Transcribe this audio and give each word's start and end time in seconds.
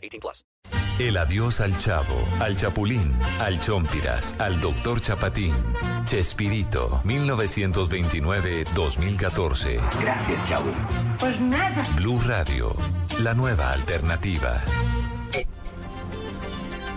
18 0.00 0.20
plus. 0.20 0.44
El 0.98 1.16
adiós 1.16 1.60
al 1.60 1.78
Chavo, 1.78 2.26
al 2.40 2.58
Chapulín, 2.58 3.16
al 3.40 3.58
Chompiras, 3.60 4.34
al 4.38 4.60
Doctor 4.60 5.00
Chapatín. 5.00 5.54
Chespirito, 6.04 7.00
1929-2014. 7.04 9.80
Gracias, 9.98 10.48
Chavo. 10.48 10.70
Pues 11.18 11.40
nada. 11.40 11.82
Blue 11.96 12.20
Radio, 12.26 12.76
la 13.20 13.32
nueva 13.32 13.72
alternativa. 13.72 14.62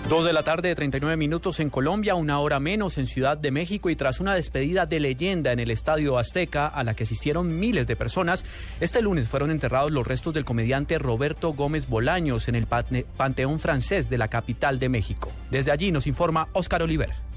Dos 0.10 0.26
de 0.26 0.34
la 0.34 0.44
tarde, 0.44 0.76
39 0.76 1.16
minutos 1.16 1.62
en 1.62 1.70
Colombia, 1.70 2.14
una 2.16 2.40
hora 2.40 2.60
menos 2.60 2.98
en 2.98 3.08
Ciudad 3.08 3.38
de 3.38 3.52
México 3.52 3.90
y 3.90 3.96
tras 3.96 4.20
una 4.20 4.36
despedida 4.36 4.86
de 4.86 5.00
leyenda 5.00 5.54
en 5.54 5.60
el 5.60 5.72
Estadio 5.72 6.18
Azteca 6.18 6.68
a 6.68 6.84
la 6.84 6.94
que 6.94 7.04
asistieron 7.04 7.58
miles 7.58 7.88
de 7.88 7.96
personas, 7.96 8.44
este 8.82 9.02
lunes 9.02 9.30
fueron 9.30 9.50
enterrados 9.50 9.92
los 9.94 10.06
restos 10.06 10.34
del 10.34 10.44
comediante 10.44 11.00
Roberto 11.00 11.54
Gómez 11.54 11.88
Bolaños 11.88 12.50
en 12.50 12.56
el 12.56 12.68
Panteón 12.68 13.60
Francés 13.60 14.10
de 14.10 14.18
la 14.18 14.28
capital 14.28 14.78
de 14.78 14.90
México. 14.90 15.32
Desde 15.50 15.72
allí 15.72 15.90
nos 15.92 16.06
informa 16.06 16.50
Óscar 16.52 16.84
Oliver. 16.84 17.33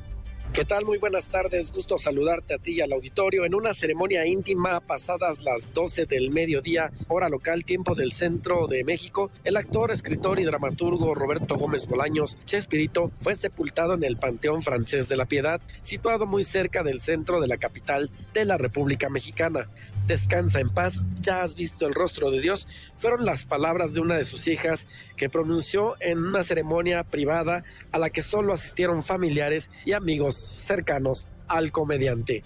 ¿Qué 0.57 0.65
tal? 0.65 0.87
Muy 0.87 0.97
buenas 0.97 1.29
tardes. 1.29 1.71
Gusto 1.71 1.99
saludarte 1.99 2.55
a 2.55 2.59
ti 2.59 2.77
y 2.77 2.81
al 2.81 2.91
auditorio 2.91 3.45
en 3.45 3.55
una 3.55 3.75
ceremonia 3.75 4.25
íntima 4.25 4.81
pasadas 4.81 5.45
las 5.45 5.75
12 5.75 6.07
del 6.07 6.31
mediodía, 6.31 6.91
hora 7.09 7.29
local, 7.29 7.67
tiempo 7.67 7.95
del 7.95 8.11
centro 8.11 8.67
de 8.67 8.83
México. 8.83 9.31
El 9.45 9.59
actor, 9.59 9.91
escritor 9.91 10.41
y 10.41 10.45
dramaturgo 10.45 11.15
Roberto 11.15 11.57
Gómez 11.57 11.87
Bolaños, 11.87 12.39
Chespirito, 12.47 13.13
fue 13.19 13.35
sepultado 13.35 13.93
en 13.93 14.05
el 14.05 14.17
Panteón 14.17 14.63
Francés 14.63 15.11
de 15.11 15.19
la 15.19 15.27
Piedad, 15.27 15.61
situado 15.83 16.25
muy 16.25 16.43
cerca 16.43 16.83
del 16.83 17.03
centro 17.03 17.43
de 17.43 17.49
la 17.49 17.59
capital 17.59 18.11
de 18.33 18.47
la 18.47 18.57
República 18.57 19.11
Mexicana. 19.11 19.69
Descansa 20.07 20.61
en 20.61 20.71
paz, 20.71 21.03
ya 21.21 21.43
has 21.43 21.55
visto 21.55 21.87
el 21.87 21.93
rostro 21.93 22.31
de 22.31 22.41
Dios, 22.41 22.67
fueron 22.97 23.27
las 23.27 23.45
palabras 23.45 23.93
de 23.93 24.01
una 24.01 24.17
de 24.17 24.25
sus 24.25 24.49
hijas 24.49 24.87
que 25.19 25.29
pronunció 25.29 25.97
en 26.01 26.17
una 26.17 26.43
ceremonia 26.43 27.05
privada 27.05 27.63
a 27.93 27.99
la 27.99 28.09
que 28.09 28.23
solo 28.23 28.55
asistieron 28.55 29.03
familiares 29.03 29.69
y 29.85 29.93
amigos 29.93 30.46
cercanos 30.47 31.27
al 31.49 31.73
comediante. 31.73 32.43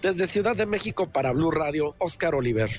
Desde 0.00 0.26
Ciudad 0.26 0.56
de 0.56 0.66
México 0.66 1.10
para 1.10 1.32
Blue 1.32 1.50
Radio, 1.50 1.94
Oscar 1.98 2.34
Oliver. 2.34 2.70